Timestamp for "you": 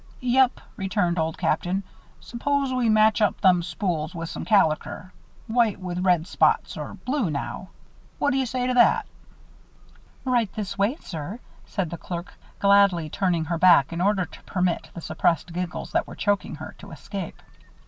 8.39-8.47